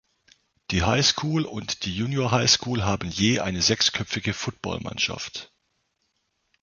Die 0.71 0.81
High 0.81 1.05
School 1.05 1.45
und 1.45 1.85
die 1.85 1.95
Junior 1.95 2.31
High 2.31 2.49
School 2.49 2.81
haben 2.81 3.07
je 3.11 3.39
eine 3.39 3.61
sechsköpfige 3.61 4.33
Football-Mannschaft. 4.33 5.53